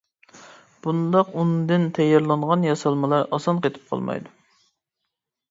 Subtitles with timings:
[0.85, 4.35] بۇنداق ئۇندىن تەييارلانغان ياسالمىلار ئاسان قېتىپ قالمايدۇ.